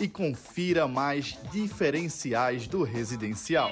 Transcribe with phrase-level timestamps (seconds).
[0.00, 3.70] e confira mais diferenciais do residencial.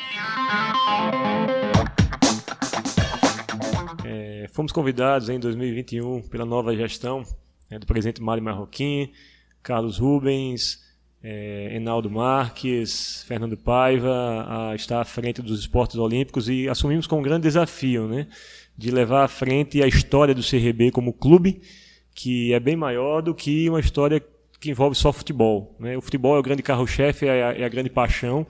[4.04, 7.22] É, fomos convidados em 2021 pela nova gestão
[7.70, 9.10] né, do presidente Mário Marroquim,
[9.62, 10.80] Carlos Rubens,
[11.22, 17.18] é, Enaldo Marques, Fernando Paiva, a estar à frente dos esportes olímpicos e assumimos com
[17.18, 18.26] um grande desafio, né,
[18.76, 21.60] de levar à frente a história do CRB como clube,
[22.14, 24.22] que é bem maior do que uma história
[24.62, 25.74] que envolve só futebol.
[25.78, 25.96] Né?
[25.96, 28.46] O futebol é o grande carro-chefe, é, a, é a grande paixão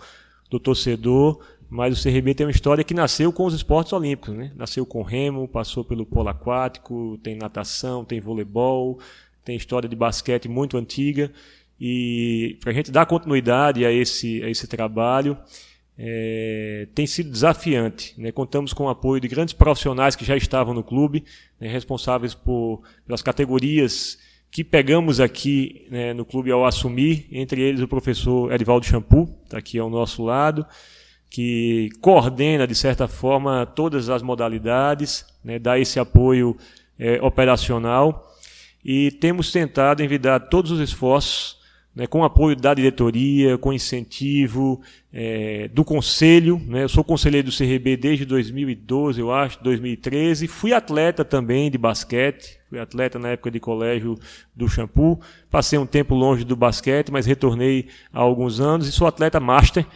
[0.51, 4.53] do torcedor, mas o CRB tem uma história que nasceu com os esportes olímpicos, né?
[4.55, 8.99] Nasceu com remo, passou pelo polo aquático, tem natação, tem voleibol,
[9.43, 11.33] tem história de basquete muito antiga.
[11.81, 15.39] E para a gente dar continuidade a esse, a esse trabalho,
[15.97, 18.15] é, tem sido desafiante.
[18.21, 18.31] Né?
[18.31, 21.25] Contamos com o apoio de grandes profissionais que já estavam no clube,
[21.59, 24.19] né, responsáveis por, pelas categorias
[24.53, 29.57] que pegamos aqui né, no clube ao assumir, entre eles o professor Edivaldo Champu, está
[29.57, 30.67] aqui ao nosso lado,
[31.31, 36.55] que coordena, de certa forma, todas as modalidades, né, dá esse apoio
[36.99, 38.31] é, operacional.
[38.85, 41.62] E temos tentado envidar todos os esforços
[41.95, 44.81] né, com apoio da diretoria, com incentivo
[45.13, 46.61] é, do conselho.
[46.67, 50.49] Né, eu sou conselheiro do CRB desde 2012, eu acho, 2013.
[50.49, 54.19] Fui atleta também de basquete, fui atleta na época de colégio
[54.55, 55.21] do Shampoo.
[55.51, 59.87] Passei um tempo longe do basquete, mas retornei há alguns anos e sou atleta master.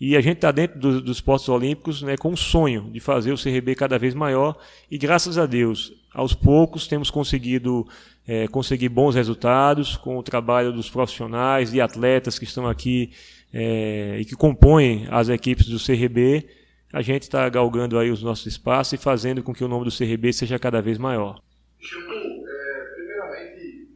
[0.00, 3.30] E a gente está dentro do, dos postos olímpicos né, com um sonho de fazer
[3.30, 4.56] o CRB cada vez maior.
[4.90, 7.86] E graças a Deus, aos poucos, temos conseguido
[8.26, 13.12] é, conseguir bons resultados com o trabalho dos profissionais e atletas que estão aqui
[13.52, 16.48] é, e que compõem as equipes do CRB.
[16.92, 19.96] A gente está galgando aí os nossos espaços e fazendo com que o nome do
[19.96, 21.40] CRB seja cada vez maior.
[21.80, 23.88] Chico, é, primeiramente,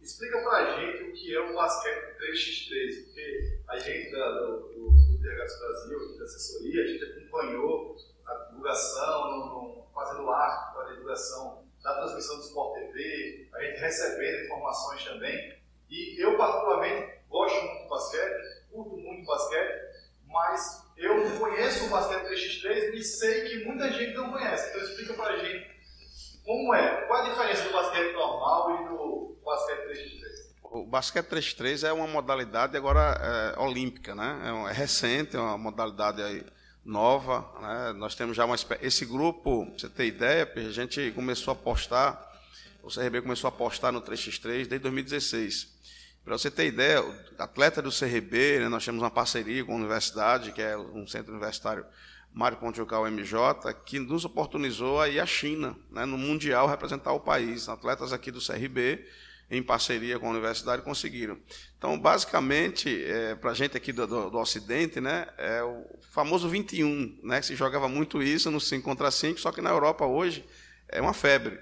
[0.00, 2.61] explica para a gente o que é o basquete 3x3,
[31.02, 34.40] basquete 3x3 é uma modalidade agora é, olímpica, né?
[34.44, 36.44] É, é, recente, é uma modalidade aí
[36.84, 37.44] nova.
[37.60, 37.92] Né?
[37.94, 42.24] Nós temos já uma esse grupo, pra você ter ideia, a gente começou a apostar,
[42.84, 45.72] o CRB começou a apostar no 3x3 desde 2016.
[46.24, 47.04] Para você ter ideia,
[47.36, 51.32] atleta do CRB, né, nós temos uma parceria com a universidade, que é um centro
[51.32, 51.84] universitário
[52.32, 57.18] Mário Pontiucal MJ, que nos oportunizou a ir à China, né, no Mundial, representar o
[57.18, 57.68] país.
[57.68, 59.04] Atletas aqui do CRB
[59.52, 61.38] em parceria com a universidade, conseguiram.
[61.76, 66.48] Então, basicamente, é, para a gente aqui do, do, do, Ocidente, né, é o famoso
[66.48, 70.06] 21, né, que se jogava muito isso no 5 contra 5, só que na Europa
[70.06, 70.42] hoje
[70.88, 71.60] é uma febre.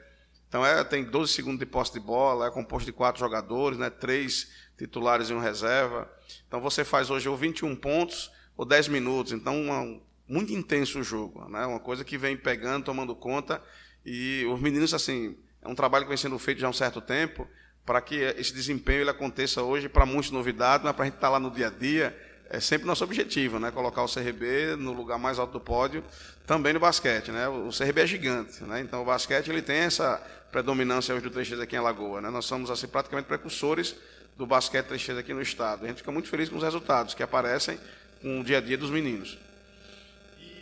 [0.49, 3.91] Então, é, tem 12 segundos de posse de bola, é composto de quatro jogadores, né,
[3.91, 6.09] três titulares e um reserva.
[6.47, 9.33] Então, você faz hoje ou 21 pontos ou 10 minutos.
[9.33, 13.61] Então, uma, muito intenso o jogo, né, uma coisa que vem pegando, tomando conta.
[14.07, 17.01] E os meninos, assim, é um trabalho que vem sendo feito já há um certo
[17.01, 17.49] tempo
[17.91, 21.27] para que esse desempenho ele aconteça hoje para muitos novidades, mas para a gente estar
[21.27, 22.17] tá lá no dia a dia,
[22.49, 23.73] é sempre nosso objetivo, né?
[23.73, 26.05] Colocar o CRB no lugar mais alto do pódio,
[26.47, 27.49] também no basquete, né?
[27.49, 28.79] O CRB é gigante, né?
[28.81, 32.31] Então o basquete ele tem essa predominância hoje do 3x aqui em Alagoa, né?
[32.31, 33.97] Nós somos assim praticamente precursores
[34.39, 35.85] do basquete 3x aqui no estado.
[35.85, 37.77] A gente fica muito feliz com os resultados que aparecem
[38.23, 39.37] com o dia a dia dos meninos.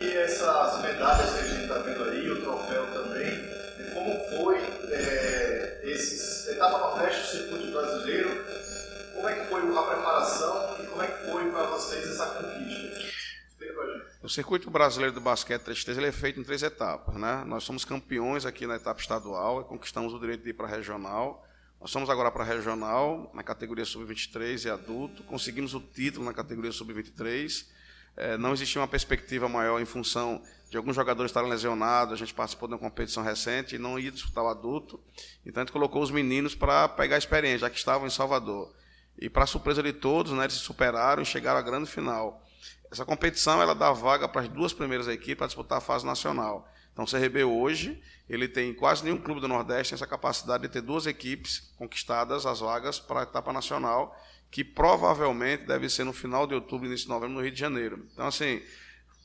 [0.01, 3.39] E essas medalhas que a gente está vendo aí, o troféu também,
[3.93, 4.57] como foi
[4.91, 5.18] é,
[6.59, 8.45] etapa nordeste do circuito brasileiro,
[9.15, 12.99] como é que foi a preparação e como é que foi para vocês essa conquista?
[14.21, 17.15] O circuito brasileiro do basquete 3 ele é feito em três etapas.
[17.15, 17.43] Né?
[17.47, 21.45] Nós somos campeões aqui na etapa estadual conquistamos o direito de ir para a regional.
[21.79, 25.23] Nós somos agora para a regional, na categoria sub-23 e adulto.
[25.23, 27.65] Conseguimos o título na categoria sub-23.
[28.17, 32.33] É, não existia uma perspectiva maior em função de alguns jogadores estarem lesionados, a gente
[32.33, 34.99] participou de uma competição recente e não ia disputar o adulto.
[35.45, 38.73] Então a gente colocou os meninos para pegar a experiência, já que estavam em Salvador.
[39.21, 42.41] e para surpresa de todos, né, eles se superaram e chegaram à grande final.
[42.89, 46.65] Essa competição ela dá vaga para as duas primeiras equipes para disputar a fase nacional.
[46.99, 50.81] Então, o CRB hoje, ele tem quase nenhum clube do Nordeste essa capacidade de ter
[50.81, 54.13] duas equipes conquistadas as vagas para a etapa nacional,
[54.51, 58.05] que provavelmente deve ser no final de outubro, início de novembro, no Rio de Janeiro.
[58.11, 58.61] Então, assim,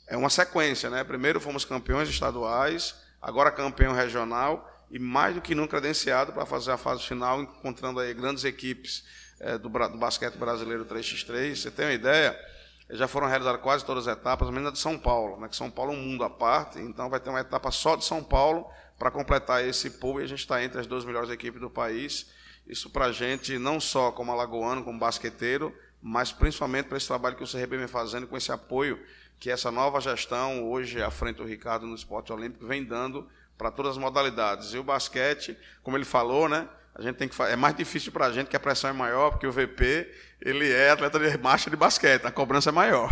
[0.06, 1.03] é uma sequência, né?
[1.03, 6.70] Primeiro fomos campeões estaduais, agora campeão regional e mais do que nunca credenciado para fazer
[6.70, 9.03] a fase final, encontrando aí grandes equipes
[9.41, 11.56] é, do, do basquete brasileiro 3x3.
[11.56, 12.38] Você tem uma ideia?
[12.90, 15.48] Já foram realizadas quase todas as etapas, menos a de São Paulo, né?
[15.48, 18.04] que São Paulo é um mundo à parte, então vai ter uma etapa só de
[18.04, 18.66] São Paulo
[18.98, 22.31] para completar esse pool e a gente está entre as duas melhores equipes do país.
[22.66, 27.36] Isso para a gente, não só como alagoano, como basqueteiro, mas principalmente para esse trabalho
[27.36, 29.00] que o CRB vem fazendo com esse apoio
[29.38, 33.28] que essa nova gestão, hoje à frente do Ricardo no esporte olímpico, vem dando
[33.58, 34.72] para todas as modalidades.
[34.72, 36.69] E o basquete, como ele falou, né?
[36.94, 39.31] A gente tem que é mais difícil para a gente que a pressão é maior,
[39.31, 40.11] porque o VP
[40.41, 43.11] ele é atleta de marcha de basquete, a cobrança é maior.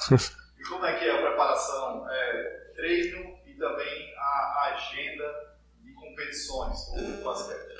[0.58, 6.78] e como é que é a preparação, é, treino e também a agenda de competições
[6.96, 7.70] do basquete?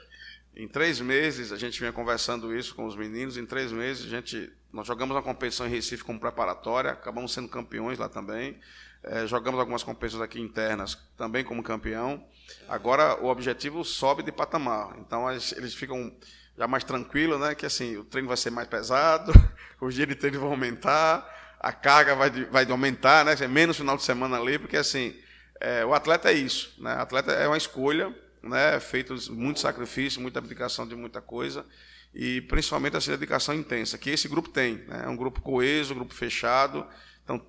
[0.54, 4.08] Em três meses, a gente vinha conversando isso com os meninos, em três meses a
[4.08, 8.60] gente, nós jogamos uma competição em Recife como preparatória, acabamos sendo campeões lá também,
[9.02, 12.22] é, jogamos algumas competições aqui internas também como campeão.
[12.68, 16.12] Agora o objetivo sobe de patamar, então eles ficam
[16.56, 17.54] já mais tranquilos, né?
[17.54, 19.32] Que assim, o treino vai ser mais pesado,
[19.80, 23.34] os dias de treino vão aumentar, a carga vai, vai aumentar, né?
[23.48, 25.16] Menos final de semana ali, porque assim,
[25.60, 26.94] é, o atleta é isso, né?
[26.96, 28.78] O atleta é uma escolha, né?
[28.80, 31.64] Feito muito sacrifício, muita abdicação de muita coisa
[32.12, 35.04] e principalmente essa dedicação intensa que esse grupo tem, né?
[35.04, 36.86] É um grupo coeso, um grupo fechado,
[37.24, 37.40] então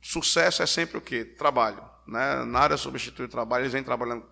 [0.00, 1.24] sucesso é sempre o quê?
[1.24, 1.82] Trabalho.
[2.06, 2.44] Né?
[2.44, 4.24] Nada substitui o trabalho, eles vêm trabalhando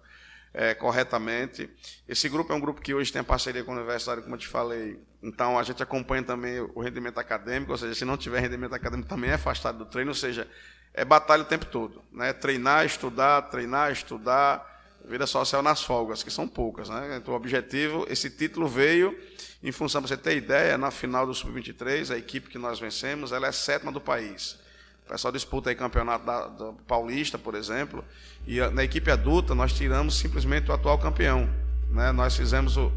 [0.52, 1.70] é, corretamente.
[2.08, 4.48] Esse grupo é um grupo que hoje tem parceria com a universidade, como eu te
[4.48, 4.98] falei.
[5.22, 9.08] Então, a gente acompanha também o rendimento acadêmico, ou seja, se não tiver rendimento acadêmico,
[9.08, 10.48] também é afastado do treino, ou seja,
[10.94, 12.02] é batalha o tempo todo.
[12.12, 12.32] Né?
[12.32, 14.66] Treinar, estudar, treinar, estudar,
[15.04, 16.88] vida social nas folgas, que são poucas.
[16.88, 17.18] Né?
[17.18, 19.18] Então, o objetivo, esse título veio
[19.62, 23.32] em função, para você ter ideia, na final do Sub-23, a equipe que nós vencemos,
[23.32, 24.58] ela é sétima do país.
[25.08, 28.04] O pessoal disputa aí campeonato da, da Paulista, por exemplo,
[28.46, 31.48] e na equipe adulta nós tiramos simplesmente o atual campeão.
[31.90, 32.12] Né?
[32.12, 32.92] Nós fizemos o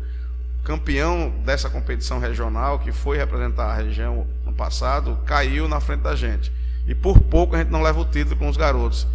[0.61, 6.13] campeão dessa competição regional, que foi representar a região no passado, caiu na frente da
[6.13, 6.51] gente.
[6.85, 9.07] E por pouco a gente não leva o título com os garotos.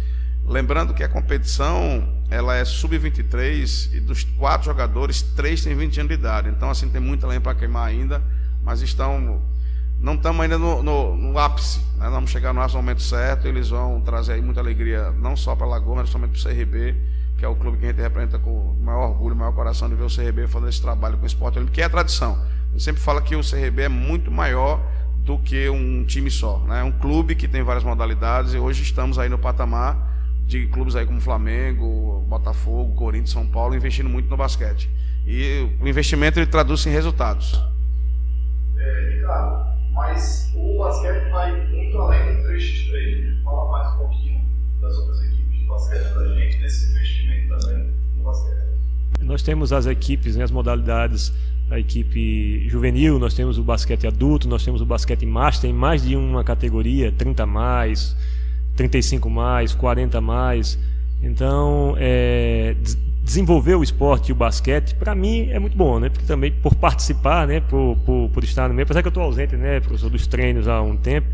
[0.43, 6.09] Lembrando que a competição ela é sub-23 e dos quatro jogadores, três têm 20 anos
[6.09, 6.49] de idade.
[6.49, 8.23] Então, assim, tem muita lenha para queimar ainda,
[8.63, 9.39] mas estão
[9.99, 12.09] não estamos ainda no, no, no ápice, né?
[12.09, 15.69] vamos chegar no momento certo, eles vão trazer aí muita alegria, não só para a
[15.69, 16.95] Lagoa, mas principalmente para o CRB,
[17.37, 19.89] que é o clube que a gente representa com o maior orgulho, o maior coração
[19.89, 22.37] de ver o CRB fazer esse trabalho com o esporte olímpico, que é tradição.
[22.73, 24.81] Eu sempre falo que o CRB é muito maior
[25.23, 26.79] do que um time só, né?
[26.79, 30.15] É um clube que tem várias modalidades e hoje estamos aí no patamar
[30.45, 34.89] de clubes aí como Flamengo, Botafogo, Corinthians, São Paulo, investindo muito no basquete.
[35.25, 37.59] E o investimento ele traduz em resultados.
[39.97, 43.43] Mas o basquete vai muito além do 3x3.
[43.43, 44.41] Fala mais um pouquinho
[44.79, 48.57] das outras equipes de basquete para a gente, desse investimento também no basquete.
[49.19, 51.33] Nós temos as equipes, né, as modalidades
[51.69, 56.01] a equipe juvenil, nós temos o basquete adulto, nós temos o basquete master, em mais
[56.01, 58.15] de uma categoria, 30 mais,
[58.75, 60.79] 35 mais, 40 mais.
[61.21, 62.75] Então, é,
[63.27, 66.07] desenvolver o esporte e o basquete, para mim é muito bom, né?
[66.07, 67.59] Porque também por participar, né?
[67.59, 70.65] Por, por, por estar no meio, apesar que eu estou ausente, né, professor, dos treinos
[70.65, 71.27] há um tempo.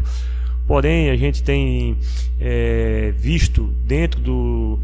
[0.65, 1.95] Porém, a gente tem
[2.39, 4.79] é, visto dentro do,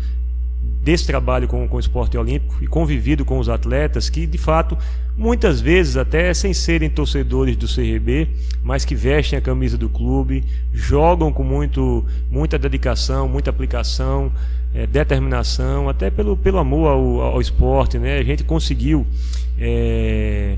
[0.84, 4.78] desse trabalho com, com o esporte olímpico e convivido com os atletas que, de fato,
[5.18, 8.28] muitas vezes até sem serem torcedores do CRB,
[8.62, 14.32] mas que vestem a camisa do clube, jogam com muito, muita dedicação, muita aplicação,
[14.74, 18.20] é, determinação, até pelo, pelo amor ao, ao esporte, né?
[18.20, 19.06] A gente conseguiu
[19.60, 20.56] é,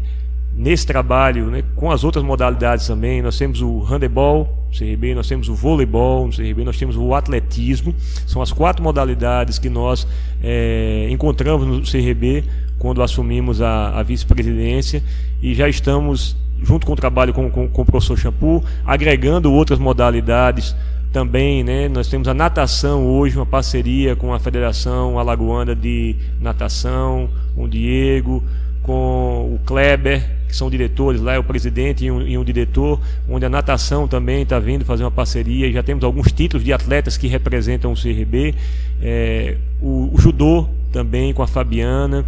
[0.55, 5.27] nesse trabalho, né, com as outras modalidades também, nós temos o handebol, no CRB, nós
[5.27, 7.95] temos o voleibol, no CRB, nós temos o atletismo,
[8.27, 10.07] são as quatro modalidades que nós
[10.43, 12.43] é, encontramos no CRB
[12.77, 15.03] quando assumimos a, a vice-presidência
[15.41, 19.79] e já estamos, junto com o trabalho com, com, com o professor Shampoo, agregando outras
[19.79, 20.75] modalidades
[21.11, 27.29] também, né, nós temos a natação hoje, uma parceria com a Federação Alagoana de Natação,
[27.53, 28.41] com o Diego,
[28.81, 32.99] com o Kleber, que são diretores lá, é o presidente e um, e um diretor,
[33.29, 37.17] onde a natação também está vindo fazer uma parceria, já temos alguns títulos de atletas
[37.17, 38.55] que representam o CRB,
[39.01, 42.25] é, o, o, judô também com a Fabiana,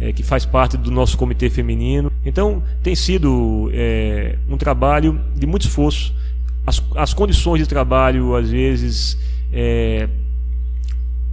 [0.00, 2.10] é, que faz parte do nosso comitê feminino.
[2.24, 6.14] Então, tem sido é, um trabalho de muito esforço.
[6.66, 9.18] As, as condições de trabalho, às vezes,
[9.52, 10.08] é,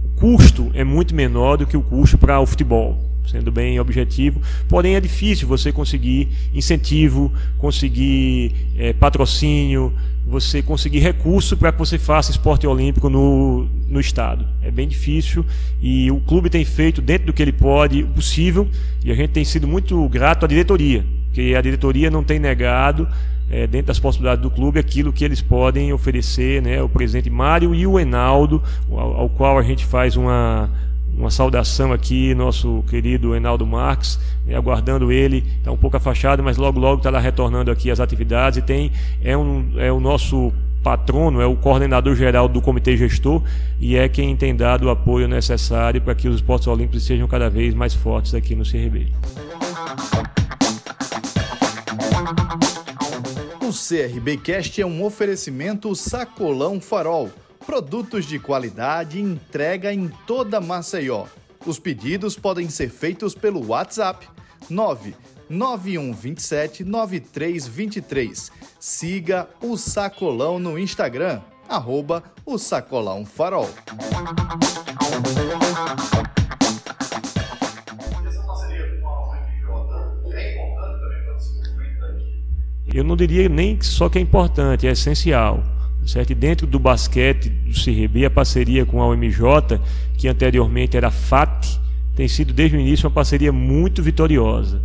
[0.04, 4.40] o custo é muito menor do que o custo para o futebol sendo bem objetivo.
[4.68, 9.92] Porém, é difícil você conseguir incentivo, conseguir é, patrocínio,
[10.26, 14.46] você conseguir recurso para que você faça esporte olímpico no, no estado.
[14.62, 15.44] É bem difícil
[15.80, 18.68] e o clube tem feito dentro do que ele pode o possível
[19.04, 23.08] e a gente tem sido muito grato à diretoria, que a diretoria não tem negado
[23.50, 27.74] é, dentro das possibilidades do clube aquilo que eles podem oferecer, né, o presidente Mário
[27.74, 30.70] e o Enaldo, ao, ao qual a gente faz uma
[31.16, 36.56] uma saudação aqui, nosso querido Enaldo Marques, né, aguardando ele, está um pouco afastado, mas
[36.56, 38.90] logo logo estará retornando aqui às atividades e tem
[39.22, 43.42] é, um, é o nosso patrono, é o coordenador geral do comitê gestor
[43.78, 47.48] e é quem tem dado o apoio necessário para que os esportes olímpicos sejam cada
[47.48, 49.12] vez mais fortes aqui no CRB.
[53.88, 57.28] CRBcast é um oferecimento Sacolão Farol
[57.66, 61.26] Produtos de qualidade entrega em toda Maceió.
[61.66, 64.28] Os pedidos podem ser feitos pelo WhatsApp
[64.70, 68.52] 99127 9323.
[68.78, 73.68] Siga o Sacolão no Instagram, arroba o Sacolão Farol.
[82.94, 85.62] Eu não diria nem só que é importante, é essencial
[86.06, 86.30] certo?
[86.30, 89.80] E dentro do basquete do CRB, a parceria com a UMJ,
[90.16, 91.80] que anteriormente era FAT,
[92.14, 94.82] tem sido desde o início uma parceria muito vitoriosa.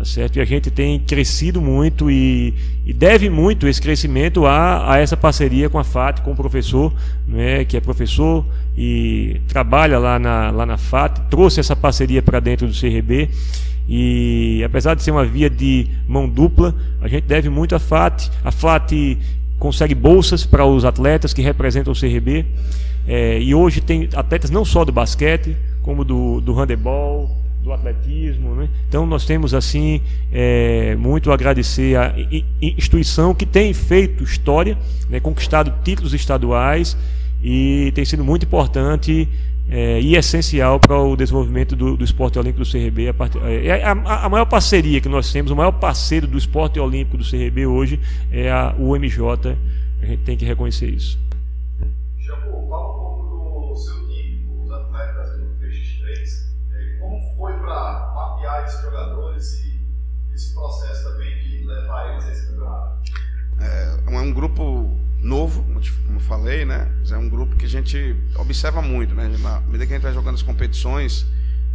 [0.00, 0.36] Tá certo?
[0.38, 2.54] E a gente tem crescido muito e,
[2.86, 6.90] e deve muito esse crescimento a, a, essa parceria com a FAT, com o professor,
[7.28, 12.40] né, que é professor e trabalha lá na, lá na FAT, trouxe essa parceria para
[12.40, 13.28] dentro do CRB.
[13.86, 18.30] E apesar de ser uma via de mão dupla, a gente deve muito à FAT.
[18.42, 19.18] A FAT
[19.58, 22.46] consegue bolsas para os atletas que representam o CRB.
[23.06, 28.54] É, e hoje tem atletas não só do basquete, como do, do handebol, do atletismo.
[28.54, 28.68] Né?
[28.88, 30.00] Então nós temos assim
[30.32, 32.14] é, muito a agradecer à
[32.60, 34.76] instituição que tem feito história,
[35.08, 36.96] né, conquistado títulos estaduais
[37.42, 39.28] e tem sido muito importante
[39.70, 43.08] é, e essencial para o desenvolvimento do, do esporte olímpico do CRB.
[43.08, 43.38] A, part...
[43.38, 47.24] é, a, a, maior parceria que nós temos, o maior parceiro do esporte olímpico do
[47.24, 48.00] CRB hoje
[48.32, 49.56] é a UMJ.
[50.02, 51.18] A gente tem que reconhecer isso.
[58.64, 59.80] Esses jogadores e
[60.34, 63.10] esse processo também de levar eles a esse campeonato?
[63.60, 66.90] É, é um grupo novo, como eu falei, né?
[67.10, 69.28] É um grupo que a gente observa muito, né?
[69.40, 71.26] Na medida que a gente vai jogando as competições,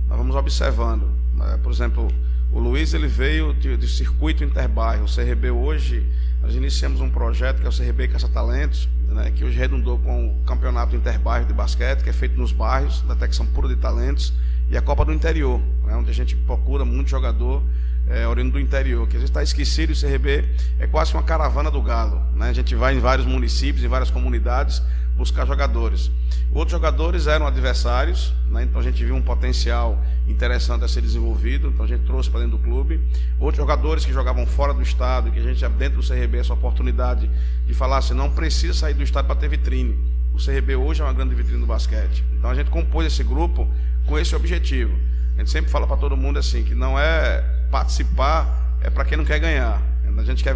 [0.08, 1.10] nós vamos observando.
[1.36, 1.60] Né?
[1.62, 2.08] Por exemplo,
[2.51, 5.06] o Luiz ele veio do circuito interbairro.
[5.06, 6.06] O CRB hoje,
[6.42, 9.32] nós iniciamos um projeto que é o CRB Caça Talentos, né?
[9.32, 13.13] que hoje redundou com o campeonato interbairro de basquete, que é feito nos bairros, da
[13.13, 14.34] detecção pura de talentos,
[14.69, 15.95] e a Copa do Interior, né?
[15.95, 17.62] onde a gente procura muito jogador
[18.07, 20.45] é, oriundo do interior, que a gente está esquecido, o CRB
[20.79, 22.22] é quase uma caravana do galo.
[22.36, 22.50] Né?
[22.50, 24.81] A gente vai em vários municípios, em várias comunidades,
[25.15, 26.12] buscar jogadores.
[26.51, 28.63] Outros jogadores eram adversários, né?
[28.63, 32.41] então a gente viu um potencial interessante a ser desenvolvido, então a gente trouxe para
[32.41, 33.00] dentro do clube.
[33.39, 37.29] Outros jogadores que jogavam fora do estado, que a gente, dentro do CRB, essa oportunidade
[37.65, 39.98] de falar assim: não precisa sair do estado para ter vitrine.
[40.34, 42.24] O CRB hoje é uma grande vitrine do basquete.
[42.38, 43.67] Então a gente compôs esse grupo
[44.05, 44.93] com esse objetivo.
[45.35, 49.17] A gente sempre fala para todo mundo assim: que não é participar é para quem
[49.17, 49.81] não quer ganhar.
[50.17, 50.55] A gente quer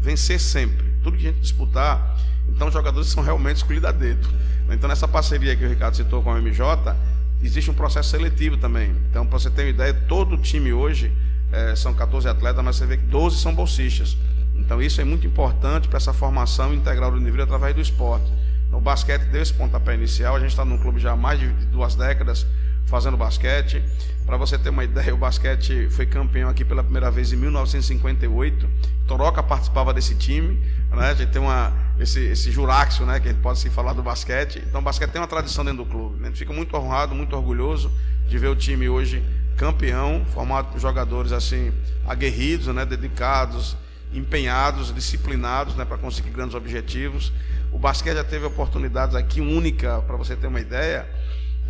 [0.00, 0.92] vencer sempre.
[1.02, 2.16] Tudo que a gente disputar,
[2.48, 4.28] então os jogadores são realmente escolhidos a dedo.
[4.70, 6.96] Então nessa parceria que o Ricardo citou com a MJ,
[7.42, 8.94] existe um processo seletivo também.
[9.10, 11.12] Então, para você ter uma ideia, todo o time hoje
[11.50, 14.16] é, são 14 atletas, mas você vê que 12 são bolsistas.
[14.56, 18.30] Então isso é muito importante para essa formação integral do indivíduo através do esporte.
[18.72, 21.46] No basquete deu esse pontapé inicial, a gente está num clube já há mais de
[21.66, 22.46] duas décadas,
[22.86, 23.84] fazendo basquete.
[24.24, 28.66] Para você ter uma ideia, o basquete foi campeão aqui pela primeira vez em 1958.
[29.06, 30.58] Toroca participava desse time.
[30.90, 31.10] Né?
[31.10, 33.20] A gente tem uma, esse, esse juráxio, né?
[33.20, 34.64] que a gente pode se falar do basquete.
[34.66, 36.16] Então, o basquete tem uma tradição dentro do clube.
[36.16, 36.28] Né?
[36.28, 37.92] A gente fica muito honrado, muito orgulhoso
[38.26, 39.22] de ver o time hoje
[39.58, 41.70] campeão, formado por jogadores assim
[42.08, 42.86] aguerridos, né?
[42.86, 43.76] dedicados,
[44.14, 45.84] empenhados, disciplinados né?
[45.84, 47.30] para conseguir grandes objetivos.
[47.72, 51.08] O basquete já teve oportunidades aqui única, para você ter uma ideia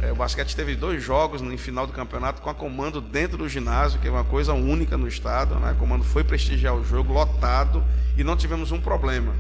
[0.03, 3.49] é, o basquete teve dois jogos no final do campeonato com a comando dentro do
[3.49, 5.55] ginásio, que é uma coisa única no estado.
[5.55, 5.71] Né?
[5.71, 7.85] A comando foi prestigiar o jogo, lotado,
[8.19, 9.33] e não tivemos um problema.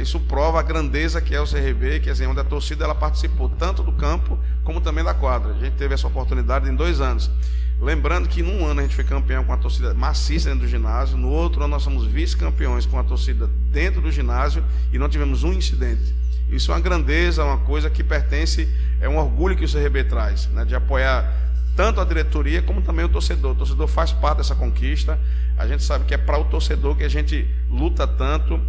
[0.00, 3.48] Isso prova a grandeza que é o CRB, que assim, onde a torcida ela participou
[3.48, 5.52] tanto do campo como também da quadra.
[5.52, 7.30] A gente teve essa oportunidade em dois anos.
[7.80, 11.16] Lembrando que num ano a gente foi campeão com a torcida maciça dentro do ginásio,
[11.16, 15.42] no outro ano nós somos vice-campeões com a torcida dentro do ginásio e não tivemos
[15.42, 16.14] um incidente.
[16.48, 18.68] Isso é uma grandeza, uma coisa que pertence,
[19.00, 21.44] é um orgulho que o CRB traz, né, de apoiar
[21.76, 23.52] tanto a diretoria como também o torcedor.
[23.52, 25.18] O torcedor faz parte dessa conquista.
[25.58, 28.60] A gente sabe que é para o torcedor que a gente luta tanto.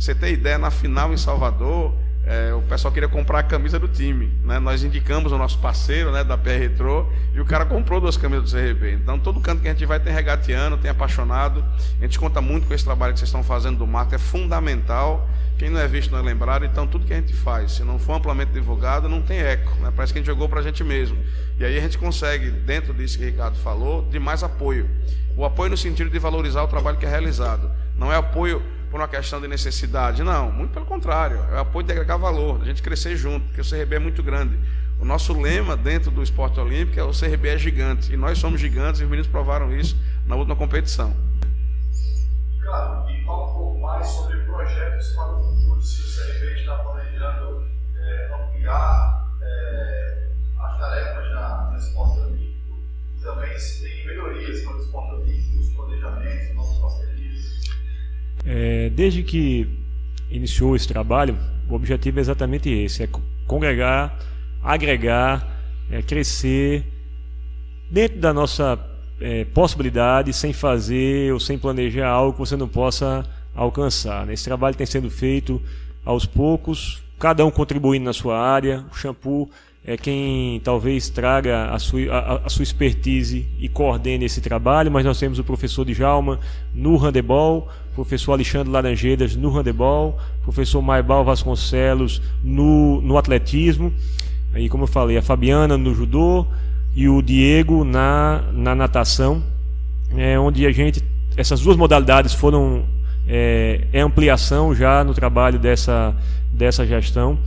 [0.00, 3.86] Você tem ideia, na final em Salvador, é, o pessoal queria comprar a camisa do
[3.86, 4.32] time.
[4.42, 4.58] Né?
[4.58, 8.50] Nós indicamos o nosso parceiro né, da PR Retro e o cara comprou duas camisas
[8.50, 8.94] do CRB.
[8.94, 11.62] Então, todo canto que a gente vai tem regateando, tem apaixonado.
[11.98, 15.28] A gente conta muito com esse trabalho que vocês estão fazendo do marketing, é fundamental.
[15.58, 17.98] Quem não é visto não é lembrado, então tudo que a gente faz, se não
[17.98, 19.74] for amplamente divulgado, não tem eco.
[19.82, 19.92] Né?
[19.94, 21.18] Parece que a gente jogou para a gente mesmo.
[21.58, 24.88] E aí a gente consegue, dentro disso que o Ricardo falou, de mais apoio.
[25.36, 27.70] O apoio no sentido de valorizar o trabalho que é realizado.
[27.94, 30.22] Não é apoio por uma questão de necessidade.
[30.22, 31.38] Não, muito pelo contrário.
[31.52, 34.22] É o apoio de agregar valor, a gente crescer junto, porque o CRB é muito
[34.22, 34.58] grande.
[34.98, 38.12] O nosso lema dentro do esporte olímpico é o CRB é gigante.
[38.12, 41.14] E nós somos gigantes e os meninos provaram isso na última competição.
[42.60, 46.76] Claro, e fala um pouco mais sobre projetos para o futuro, se o CRB está
[46.78, 47.64] planejando
[47.96, 50.28] é, ampliar é,
[50.58, 52.78] as tarefas na, no esporte olímpico,
[53.16, 57.19] e também se tem melhorias para o esporte olímpico, os planejamentos, novos parcerias.
[58.44, 59.68] É, desde que
[60.30, 61.36] iniciou esse trabalho,
[61.68, 63.08] o objetivo é exatamente esse: é
[63.46, 64.18] congregar,
[64.62, 65.46] agregar,
[65.90, 66.84] é crescer
[67.90, 68.78] dentro da nossa
[69.20, 74.24] é, possibilidade, sem fazer ou sem planejar algo que você não possa alcançar.
[74.26, 74.34] Né?
[74.34, 75.60] Esse trabalho tem sendo feito
[76.04, 78.84] aos poucos, cada um contribuindo na sua área.
[78.90, 79.50] O shampoo
[79.84, 85.04] é quem talvez traga a sua, a, a, sua expertise e coordene esse trabalho, mas
[85.04, 86.38] nós temos o professor Djalma
[86.74, 93.92] no handebol, professor Alexandre Laranjeiras no handebol, professor Maibal Vasconcelos no, no atletismo,
[94.52, 96.46] aí como eu falei, a Fabiana no judô
[96.94, 99.42] e o Diego na, na natação,
[100.14, 101.02] é, onde a gente,
[101.36, 102.84] essas duas modalidades foram
[103.26, 106.14] é, é ampliação já no trabalho dessa,
[106.52, 107.38] dessa gestão.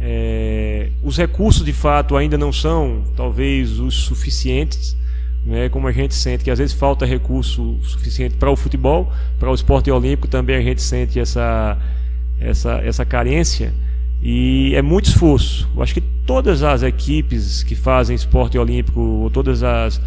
[0.00, 4.96] É, os recursos de fato ainda não são, talvez, os suficientes,
[5.44, 9.50] né, como a gente sente que às vezes falta recurso suficiente para o futebol, para
[9.50, 11.78] o esporte olímpico também a gente sente essa,
[12.38, 13.72] essa, essa carência
[14.22, 15.68] e é muito esforço.
[15.74, 20.00] Eu acho que todas as equipes que fazem esporte olímpico, todas as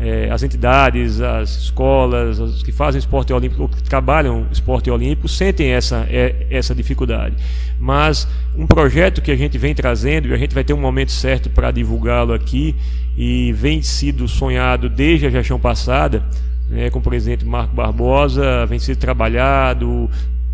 [0.00, 5.68] é, as entidades, as escolas, os que fazem esporte olímpico, que trabalham esporte olímpico, sentem
[5.68, 7.36] essa, é, essa dificuldade.
[7.78, 11.12] Mas um projeto que a gente vem trazendo, e a gente vai ter um momento
[11.12, 12.74] certo para divulgá-lo aqui,
[13.16, 16.24] e vem sido sonhado desde a gestão passada,
[16.70, 20.08] né, com o presidente Marco Barbosa, vem sido trabalhado,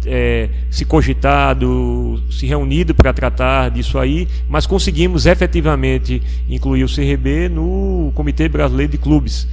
[0.06, 7.48] é, se cogitado, se reunido para tratar disso aí, mas conseguimos efetivamente incluir o CRB
[7.48, 9.48] no Comitê Brasileiro de Clubes,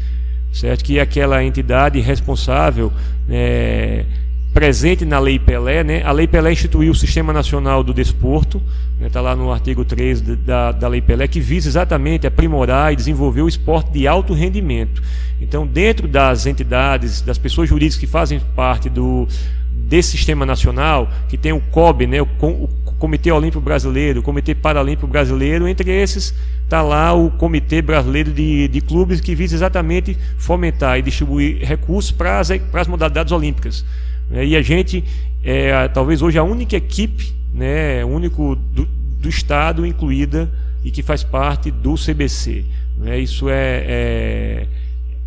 [0.53, 0.83] certo?
[0.83, 2.93] Que é aquela entidade responsável.
[3.27, 4.05] É,
[4.53, 6.03] presente na Lei Pelé, né?
[6.03, 8.61] A Lei Pelé instituiu o Sistema Nacional do Desporto,
[9.01, 9.29] está né?
[9.29, 13.47] lá no artigo 3 da, da Lei Pelé, que visa exatamente aprimorar e desenvolver o
[13.47, 15.01] esporte de alto rendimento.
[15.41, 19.27] Então, dentro das entidades, das pessoas jurídicas que fazem parte do,
[19.73, 24.55] desse sistema nacional, que tem o COB, né, o, o Comitê Olímpico Brasileiro, o Comitê
[24.55, 26.33] Paralímpico Brasileiro, entre esses
[26.63, 32.12] está lá o Comitê Brasileiro de, de Clubes, que visa exatamente fomentar e distribuir recursos
[32.12, 33.86] para as, para as modalidades olímpicas.
[34.29, 35.03] Né, e a gente
[35.43, 40.49] é talvez hoje a única equipe, né, único do, do Estado incluída
[40.83, 42.63] e que faz parte do CBC.
[42.97, 44.67] Né, isso é, é,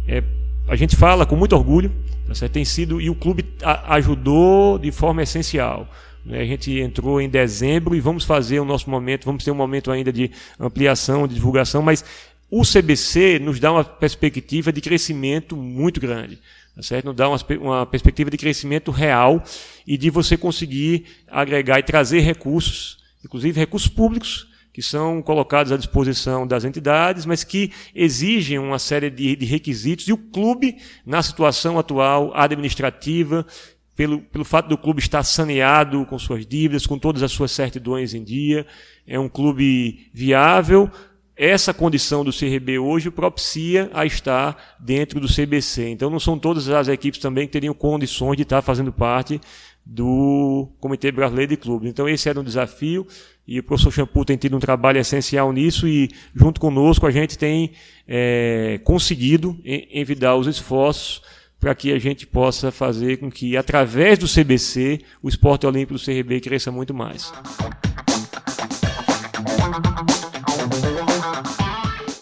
[0.08, 0.22] é
[0.66, 1.92] a gente fala com muito orgulho,
[2.26, 3.44] Tá Tem sido e o clube
[3.88, 5.88] ajudou de forma essencial.
[6.24, 6.40] Né?
[6.40, 9.90] A gente entrou em dezembro e vamos fazer o nosso momento, vamos ter um momento
[9.90, 12.04] ainda de ampliação, de divulgação, mas
[12.50, 16.38] o CBC nos dá uma perspectiva de crescimento muito grande.
[16.74, 17.06] Tá certo?
[17.06, 19.42] Nos dá uma, uma perspectiva de crescimento real
[19.86, 25.76] e de você conseguir agregar e trazer recursos, inclusive recursos públicos, que são colocados à
[25.78, 30.06] disposição das entidades, mas que exigem uma série de, de requisitos.
[30.06, 33.46] E o clube, na situação atual administrativa,
[33.94, 38.12] pelo, pelo fato do clube estar saneado com suas dívidas, com todas as suas certidões
[38.12, 38.66] em dia,
[39.06, 40.90] é um clube viável.
[41.36, 45.90] Essa condição do CRB hoje propicia a estar dentro do CBC.
[45.90, 49.38] Então, não são todas as equipes também que teriam condições de estar fazendo parte
[49.84, 51.90] do Comitê Brasileiro de Clubes.
[51.90, 53.06] Então, esse era um desafio.
[53.46, 57.36] E o professor Shampoo tem tido um trabalho essencial nisso e, junto conosco, a gente
[57.36, 57.72] tem
[58.08, 61.20] é, conseguido envidar os esforços
[61.60, 66.04] para que a gente possa fazer com que, através do CBC, o esporte olímpico do
[66.04, 67.30] CRB cresça muito mais.